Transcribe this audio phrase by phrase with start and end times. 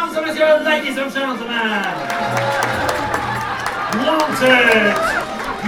[0.00, 1.84] Mesdames et Messieurs, Ladies and Gentlemen,
[3.98, 4.96] Wanted,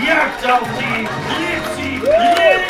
[0.06, 1.06] Jagd auf die
[1.38, 2.62] Lilly!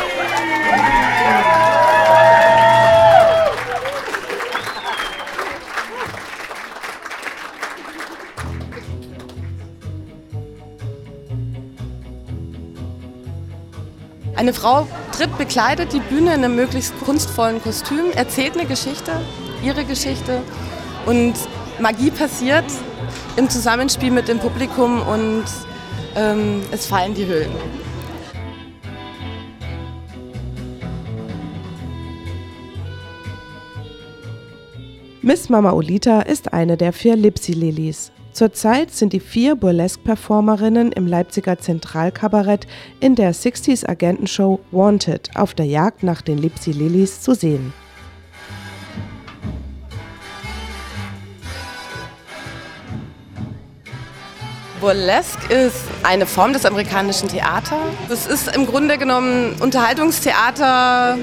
[14.35, 19.13] Eine Frau tritt bekleidet die Bühne in einem möglichst kunstvollen Kostüm, erzählt eine Geschichte,
[19.63, 20.43] ihre Geschichte
[21.07, 21.35] und
[21.81, 22.65] Magie passiert
[23.37, 25.45] im Zusammenspiel mit dem Publikum und
[26.17, 27.51] ähm, es fallen die Hüllen.
[35.25, 38.11] Miss Mama Olita ist eine der vier Lipsy-Lilies.
[38.33, 42.67] Zurzeit sind die vier Burlesque-Performerinnen im Leipziger Zentralkabarett
[42.99, 47.73] in der 60s Agentenshow Wanted auf der Jagd nach den Lipsy Lilies zu sehen.
[54.83, 57.79] Burlesque ist eine Form des amerikanischen Theaters.
[58.11, 61.19] Es ist im Grunde genommen Unterhaltungstheater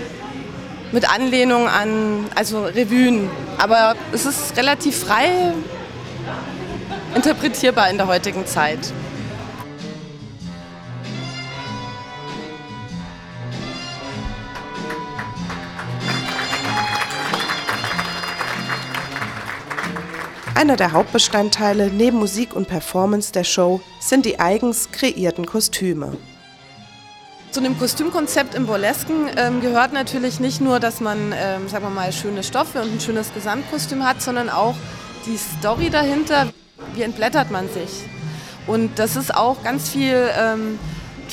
[0.94, 3.30] mit Anlehnung an also Revuen.
[3.58, 5.52] Aber es ist relativ frei
[7.14, 8.80] interpretierbar in der heutigen Zeit.
[20.60, 26.18] Einer der Hauptbestandteile neben Musik und Performance der Show sind die eigens kreierten Kostüme.
[27.52, 31.90] Zu dem Kostümkonzept im Burlesken ähm, gehört natürlich nicht nur, dass man, ähm, sagen wir
[31.90, 34.76] mal, schöne Stoffe und ein schönes Gesamtkostüm hat, sondern auch
[35.26, 36.50] die Story dahinter
[36.94, 38.04] wie entblättert man sich.
[38.68, 40.78] Und das ist auch ganz viel ähm,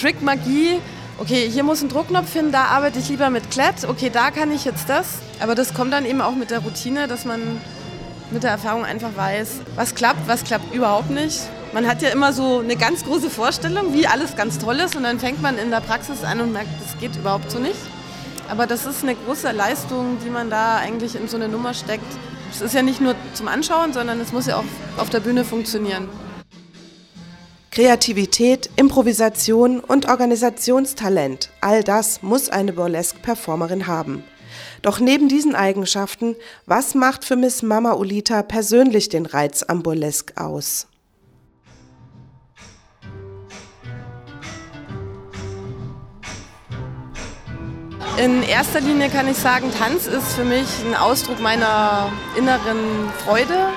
[0.00, 0.78] Trickmagie.
[1.18, 3.88] Okay, hier muss ein Druckknopf hin, da arbeite ich lieber mit Klett.
[3.88, 5.18] Okay, da kann ich jetzt das.
[5.40, 7.60] Aber das kommt dann eben auch mit der Routine, dass man
[8.30, 11.40] mit der Erfahrung einfach weiß, was klappt, was klappt überhaupt nicht.
[11.72, 15.02] Man hat ja immer so eine ganz große Vorstellung, wie alles ganz toll ist und
[15.02, 17.78] dann fängt man in der Praxis an und merkt, das geht überhaupt so nicht.
[18.48, 22.06] Aber das ist eine große Leistung, die man da eigentlich in so eine Nummer steckt,
[22.50, 24.64] es ist ja nicht nur zum Anschauen, sondern es muss ja auch
[24.96, 26.08] auf der Bühne funktionieren.
[27.70, 34.24] Kreativität, Improvisation und Organisationstalent, all das muss eine Burlesque-Performerin haben.
[34.82, 40.34] Doch neben diesen Eigenschaften, was macht für Miss Mama Olita persönlich den Reiz am Burlesque
[40.36, 40.88] aus?
[48.18, 53.68] In erster Linie kann ich sagen, Tanz ist für mich ein Ausdruck meiner inneren Freude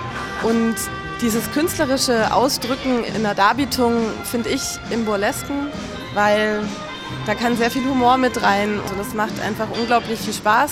[0.44, 0.76] und
[1.22, 4.62] dieses künstlerische Ausdrücken in der Darbietung finde ich
[4.92, 5.68] im Burlesken,
[6.14, 6.62] weil
[7.26, 8.80] da kann sehr viel Humor mit rein.
[8.82, 10.72] Also das macht einfach unglaublich viel Spaß,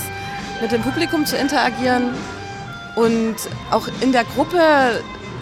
[0.61, 2.13] mit dem Publikum zu interagieren
[2.95, 3.35] und
[3.69, 4.59] auch in der Gruppe,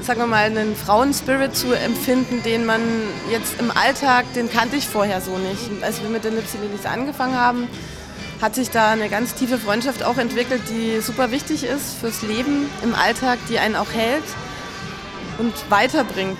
[0.01, 2.81] sagen wir mal, einen Frauenspirit zu empfinden, den man
[3.31, 5.83] jetzt im Alltag, den kannte ich vorher so nicht.
[5.83, 7.69] Als wir mit den Lipsy Lilies angefangen haben,
[8.41, 12.69] hat sich da eine ganz tiefe Freundschaft auch entwickelt, die super wichtig ist fürs Leben
[12.83, 14.25] im Alltag, die einen auch hält
[15.37, 16.39] und weiterbringt.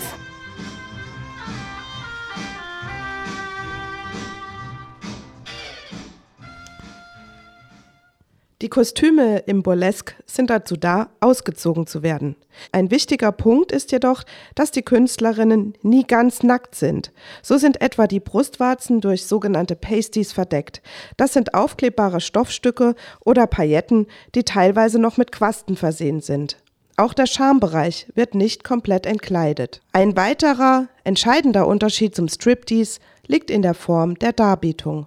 [8.65, 12.35] Die Kostüme im Burlesque sind dazu da, ausgezogen zu werden.
[12.71, 14.23] Ein wichtiger Punkt ist jedoch,
[14.55, 17.11] dass die Künstlerinnen nie ganz nackt sind.
[17.43, 20.81] So sind etwa die Brustwarzen durch sogenannte Pasties verdeckt.
[21.15, 26.57] Das sind aufklebbare Stoffstücke oder Pailletten, die teilweise noch mit Quasten versehen sind.
[26.97, 29.81] Auch der Schambereich wird nicht komplett entkleidet.
[29.93, 35.05] Ein weiterer entscheidender Unterschied zum Striptease liegt in der Form der Darbietung.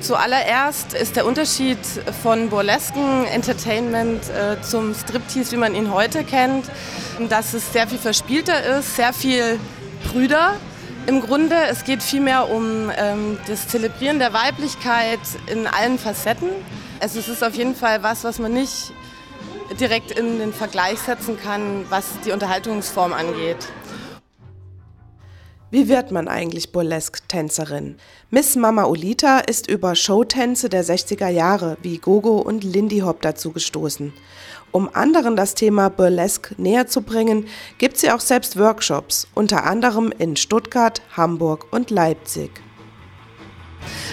[0.00, 1.78] Zuallererst ist der Unterschied
[2.22, 6.66] von burlesken Entertainment äh, zum Striptease, wie man ihn heute kennt,
[7.28, 9.60] dass es sehr viel verspielter ist, sehr viel
[10.10, 10.54] Brüder.
[11.06, 16.48] Im Grunde, es geht vielmehr um ähm, das Zelebrieren der Weiblichkeit in allen Facetten.
[17.00, 18.92] Also es ist auf jeden Fall was, was man nicht
[19.78, 23.58] direkt in den Vergleich setzen kann, was die Unterhaltungsform angeht.
[25.72, 27.96] Wie wird man eigentlich Burlesque-Tänzerin?
[28.28, 33.52] Miss Mama Olita ist über Showtänze der 60er Jahre wie Gogo und Lindy Hop dazu
[33.52, 34.12] gestoßen.
[34.70, 37.46] Um anderen das Thema Burlesque näher zu bringen,
[37.78, 42.50] gibt sie auch selbst Workshops, unter anderem in Stuttgart, Hamburg und Leipzig.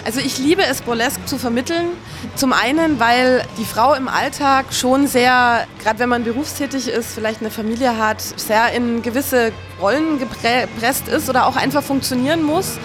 [0.04, 1.88] Also ich liebe es, Burlesque zu vermitteln.
[2.36, 7.40] Zum einen, weil die Frau im Alltag schon sehr, gerade wenn man berufstätig ist, vielleicht
[7.40, 12.78] eine Familie hat, sehr in gewisse Rollen gepresst ist oder auch einfach funktionieren muss.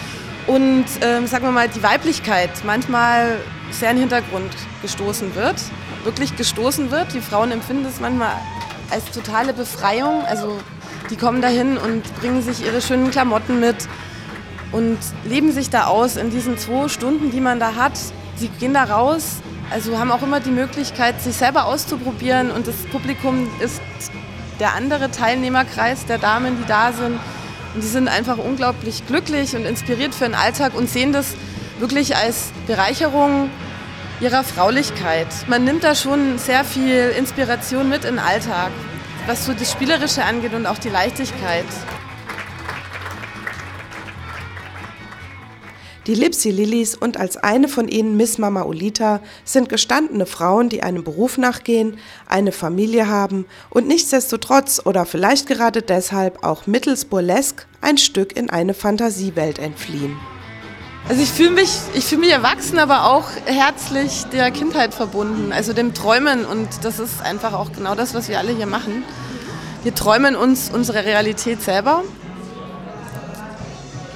[0.48, 3.40] und, ähm, sagen wir mal, die Weiblichkeit manchmal
[3.72, 4.52] sehr in den Hintergrund
[4.82, 5.56] gestoßen wird,
[6.04, 7.14] wirklich gestoßen wird.
[7.14, 8.34] Die Frauen empfinden es manchmal
[8.92, 10.24] als totale Befreiung.
[10.26, 10.58] Also
[11.10, 13.76] die kommen dahin und bringen sich ihre schönen Klamotten mit
[14.76, 17.98] und leben sich da aus in diesen zwei Stunden, die man da hat.
[18.36, 19.38] Sie gehen da raus,
[19.72, 23.82] also haben auch immer die Möglichkeit, sich selber auszuprobieren und das Publikum ist
[24.60, 27.20] der andere Teilnehmerkreis der Damen, die da sind.
[27.74, 31.36] Und die sind einfach unglaublich glücklich und inspiriert für den Alltag und sehen das
[31.80, 33.50] wirklich als Bereicherung
[34.20, 35.28] ihrer Fraulichkeit.
[35.48, 38.72] Man nimmt da schon sehr viel Inspiration mit in den Alltag,
[39.26, 41.66] was so das Spielerische angeht und auch die Leichtigkeit.
[46.08, 50.84] Die Lipsy Lilies und als eine von ihnen Miss Mama Olita sind gestandene Frauen, die
[50.84, 51.98] einem Beruf nachgehen,
[52.28, 58.52] eine Familie haben und nichtsdestotrotz oder vielleicht gerade deshalb auch mittels Burlesque ein Stück in
[58.52, 60.16] eine Fantasiewelt entfliehen.
[61.10, 65.74] Also ich fühle mich, ich fühle mich erwachsen, aber auch herzlich der Kindheit verbunden, also
[65.74, 69.04] dem Träumen und das ist einfach auch genau das, was wir alle hier machen.
[69.82, 72.04] Wir träumen uns unsere Realität selber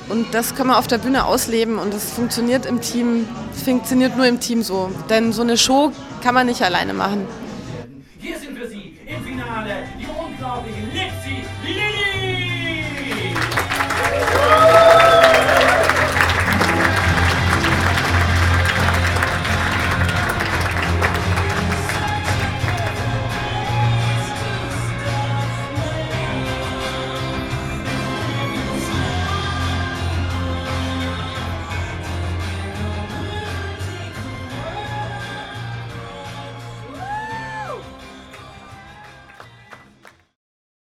[0.09, 3.27] und das kann man auf der Bühne ausleben und das funktioniert im Team,
[3.63, 4.91] funktioniert nur im Team so.
[5.09, 5.91] Denn so eine Show
[6.21, 7.25] kann man nicht alleine machen.